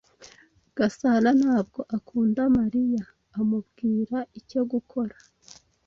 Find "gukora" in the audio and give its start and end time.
4.71-5.15